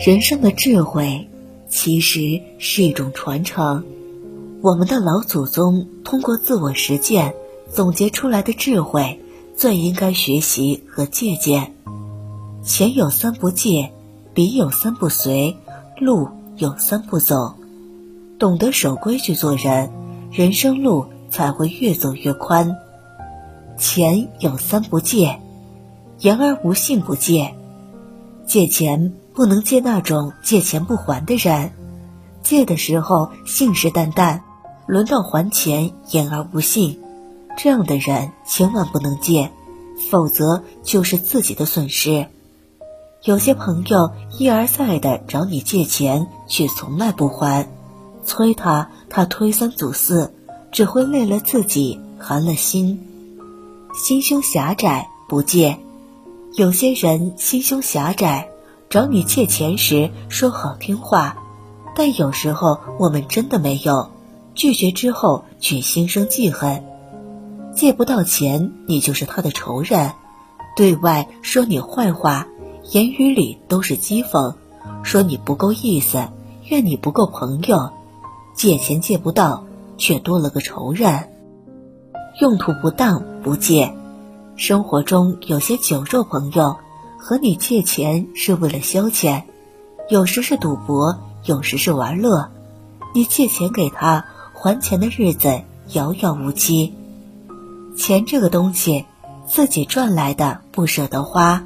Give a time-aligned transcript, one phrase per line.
[0.00, 1.28] 人生的智慧，
[1.68, 3.84] 其实是一种传承。
[4.62, 7.34] 我们的老祖宗通过自我实践
[7.70, 9.20] 总结出来的智慧，
[9.54, 11.74] 最应该学习和借鉴。
[12.64, 13.92] 钱有三不借，
[14.34, 15.54] 礼有三不随，
[15.98, 17.56] 路有三不走。
[18.38, 19.90] 懂得守规矩做人，
[20.32, 22.74] 人生路才会越走越宽。
[23.76, 25.38] 钱有三不借，
[26.20, 27.54] 言而无信不借。
[28.46, 31.72] 借钱不能借那种借钱不还的人，
[32.42, 34.40] 借的时候信誓旦旦，
[34.86, 36.98] 轮到还钱言而无信，
[37.56, 39.50] 这样的人千万不能借，
[40.10, 42.26] 否则就是自己的损失。
[43.22, 47.68] 有些朋友一而再的找你借钱，却从来不还。
[48.24, 50.32] 催他，他推三阻四，
[50.72, 53.06] 只会累了自己，寒了心。
[53.94, 55.78] 心胸狭窄，不借。
[56.54, 58.48] 有些人心胸狭窄，
[58.90, 61.36] 找你借钱时说好听话，
[61.94, 64.10] 但有时候我们真的没有，
[64.56, 66.84] 拒绝之后却心生记恨。
[67.72, 70.10] 借不到钱，你就是他的仇人，
[70.74, 72.48] 对外说你坏话，
[72.90, 74.56] 言语里都是讥讽，
[75.04, 76.28] 说你不够意思，
[76.64, 77.92] 怨你不够朋友。
[78.56, 79.66] 借钱借不到，
[79.98, 81.30] 却多了个仇人。
[82.40, 83.94] 用途不当不借。
[84.56, 86.76] 生活中有些酒肉朋友，
[87.22, 89.42] 和你借钱是为了消遣，
[90.08, 92.50] 有时是赌博，有时是玩乐。
[93.14, 95.60] 你借钱给他，还钱的日子
[95.92, 96.94] 遥遥无期。
[97.94, 99.04] 钱这个东西，
[99.46, 101.62] 自己赚来的不舍得花，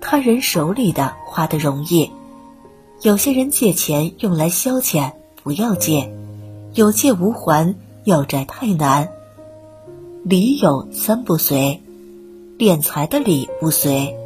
[0.00, 2.10] 他人手里的花的容易。
[3.02, 6.16] 有些人借钱用来消遣，不要借。
[6.72, 7.74] 有借无还，
[8.04, 9.10] 要债太难。
[10.24, 11.82] 礼有三不随，
[12.58, 14.16] 敛财的礼不随。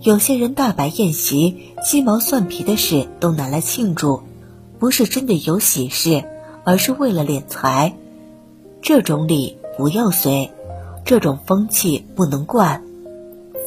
[0.00, 4.22] 有些人大摆宴席，鸡毛蒜皮的事都拿来庆祝，
[4.78, 6.24] 不是真的有喜事，
[6.62, 7.96] 而是为了敛财。
[8.80, 10.52] 这种礼不要随，
[11.04, 12.84] 这种风气不能惯，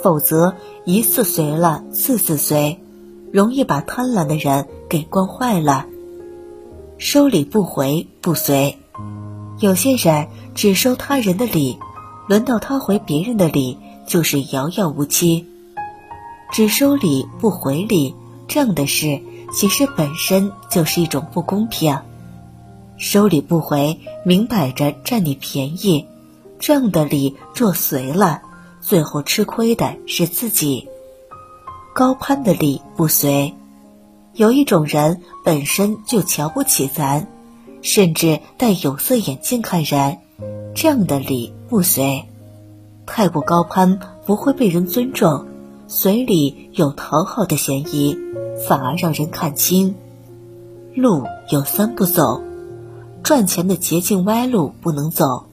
[0.01, 0.55] 否则
[0.85, 2.79] 一次随了，次次随，
[3.33, 5.85] 容易把贪婪的人给惯坏了。
[6.97, 8.77] 收礼不回不随，
[9.59, 11.77] 有些人只收他人的礼，
[12.29, 15.45] 轮到他回别人的礼就是遥遥无期。
[16.51, 18.13] 只收礼不回礼，
[18.47, 19.21] 这样的事
[19.53, 21.97] 其实本身就是一种不公平。
[22.97, 26.05] 收礼不回，明摆着占你便宜，
[26.59, 28.41] 这样的礼做随了，
[28.81, 30.89] 最后吃亏的是自己。
[31.93, 33.53] 高攀的礼不随。
[34.33, 37.27] 有一种人本身就瞧不起咱，
[37.81, 40.19] 甚至戴有色眼镜看人，
[40.75, 42.23] 这样的礼不随。
[43.05, 45.47] 太过高攀不会被人尊重，
[45.91, 48.17] 嘴里有讨好的嫌疑，
[48.65, 49.93] 反而让人看清。
[50.95, 52.41] 路有三不走，
[53.23, 55.47] 赚钱的捷径歪路不能走，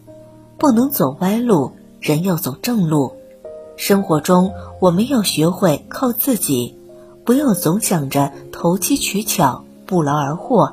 [0.57, 3.15] 不能走歪路，人要走正路。
[3.77, 6.77] 生活中我们要学会靠自己。
[7.25, 10.73] 不要总想着投机取巧、不劳而获，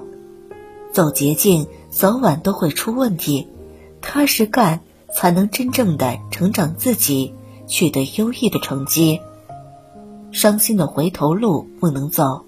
[0.94, 3.48] 走捷径早晚都会出问题。
[4.00, 7.34] 踏实干才能真正的成长自己，
[7.66, 9.20] 取得优异的成绩。
[10.36, 12.44] 伤心的回头路不能走。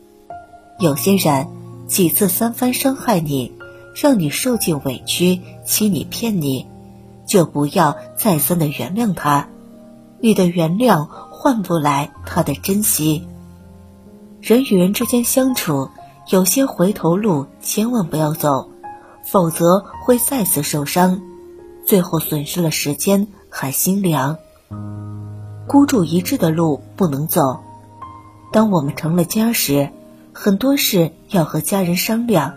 [0.78, 1.48] 有些人
[1.88, 3.54] 几次三番伤害你，
[3.96, 6.68] 让你受尽委屈，欺你骗你，
[7.26, 9.48] 就不要再三的原谅他。
[10.20, 13.26] 你的原谅换不来他的珍惜。
[14.42, 15.90] 人与人之间相处，
[16.30, 18.70] 有些回头路千万不要走，
[19.24, 21.22] 否则会再次受伤，
[21.86, 24.36] 最后损失了时间还心凉。
[25.70, 27.64] 孤注一掷的路不能走。
[28.58, 29.92] 当我们成了家时，
[30.34, 32.56] 很多事要和家人商量，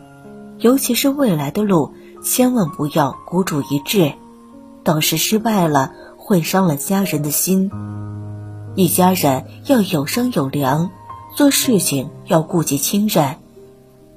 [0.56, 4.14] 尤其是未来的路，千万不要孤注一掷，
[4.82, 7.70] 到时失败了会伤了家人的心。
[8.76, 10.90] 一家人要有商有量。
[11.36, 13.36] 做事情要顾及亲人，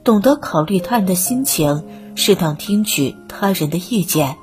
[0.05, 1.83] 懂得考虑他人的心情，
[2.15, 4.37] 适当听取他人的意见，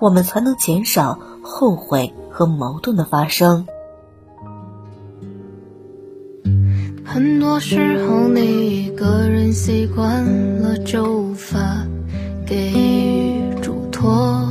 [0.00, 3.66] 我们才能减少后悔和矛盾的发生。
[7.20, 10.24] 很多时候，你一个人习惯
[10.62, 11.86] 了，就无法
[12.46, 14.42] 给予嘱托。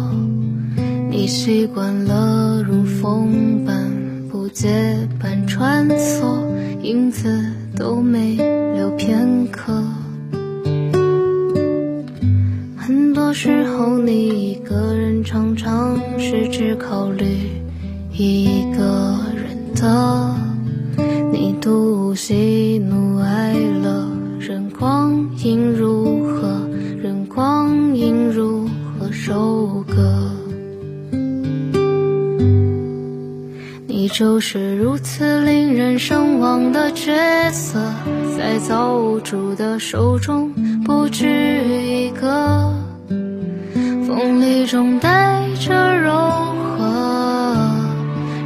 [1.09, 3.75] 你习惯了如风般
[4.29, 6.47] 不结伴穿梭。
[6.83, 7.43] 影子
[7.75, 8.35] 都没
[8.75, 9.73] 留片刻，
[12.77, 17.25] 很多时候你一个人，常常是只考虑
[18.13, 20.35] 一个人的，
[21.41, 24.09] 你独喜怒哀乐。
[24.41, 26.67] 任光阴如何，
[27.01, 28.67] 任光阴如
[28.99, 30.33] 何收割。
[33.87, 37.13] 你就是如此令人神往的角
[37.53, 37.79] 色，
[38.37, 40.51] 在造物主的手中
[40.83, 42.73] 不止一个，
[44.05, 46.11] 锋利中带着柔
[46.75, 46.83] 和，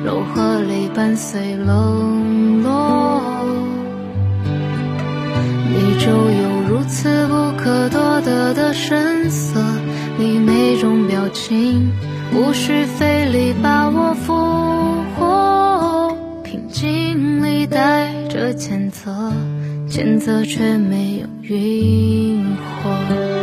[0.05, 2.22] 柔和里伴随冷
[6.05, 9.57] 就有如此不可多得的神色，
[10.17, 11.89] 你每种表情
[12.33, 14.33] 无需费力把我俘
[15.15, 16.13] 获，
[16.43, 17.53] 平静里。
[17.65, 19.31] 带着谴责，
[19.87, 22.45] 谴责却没有晕
[22.83, 23.42] 火。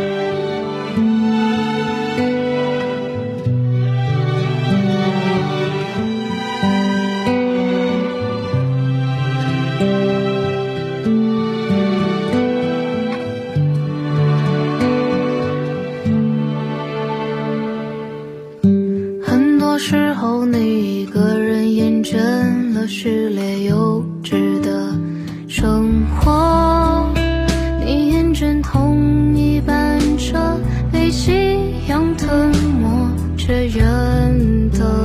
[19.83, 22.15] 时候，你一个人厌倦
[22.75, 24.93] 了序列幼稚的
[25.47, 27.11] 生活，
[27.83, 30.37] 你厌倦同一班车
[30.91, 31.31] 被夕
[31.87, 35.03] 阳吞没，却忍得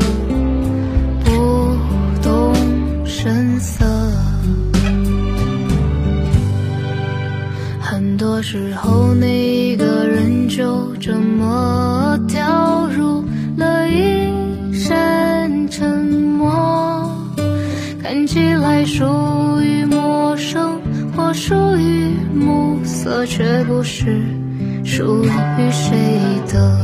[1.24, 1.32] 不
[2.22, 2.54] 动
[3.06, 3.82] 声色。
[7.80, 12.75] 很多时候，你一个人就这么掉
[15.78, 17.14] 沉默，
[18.02, 19.04] 看起来属
[19.60, 20.80] 于陌生
[21.14, 24.22] 或属于暮色，却不是
[24.82, 25.94] 属于谁
[26.48, 26.78] 的。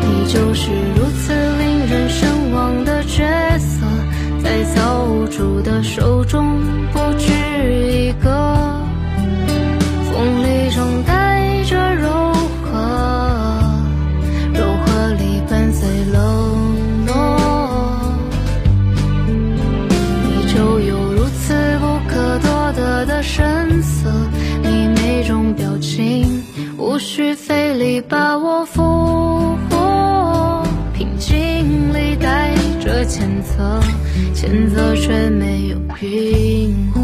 [0.00, 3.22] 你就是如此令人神往的角
[3.60, 3.86] 色，
[4.42, 6.58] 在造物主的手中
[6.92, 7.30] 不止
[26.94, 30.62] 无需费力把我俘获，
[30.96, 33.80] 平静里带着谴责，
[34.32, 37.03] 谴责却没有晕火。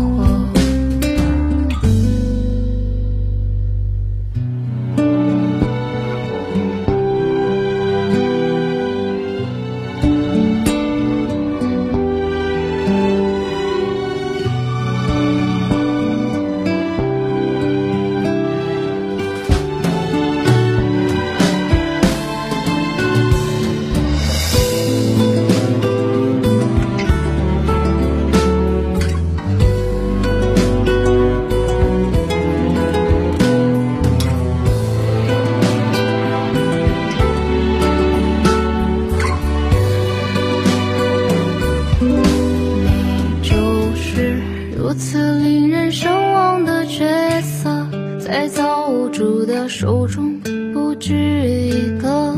[44.82, 47.04] 如此令人神往的角
[47.42, 47.86] 色，
[48.18, 50.40] 在造物主的手中
[50.72, 52.34] 不止一个，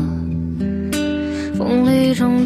[1.57, 2.45] 风里中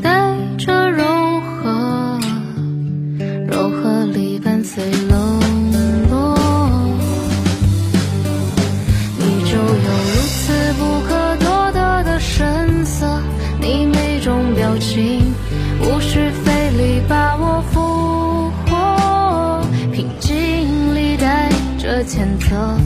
[22.08, 22.80] 着谴责，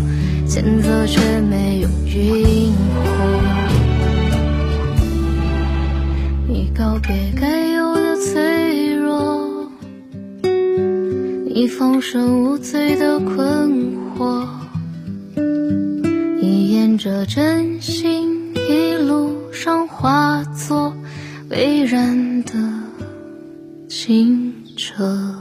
[0.48, 3.02] 谴责却没有晕火。
[6.48, 9.70] 你告别该有的脆弱，
[11.46, 14.48] 你放声无罪的困惑。
[16.42, 20.94] 你沿着真心一路上化作
[21.50, 22.54] 蔚然的
[23.88, 25.41] 清澈。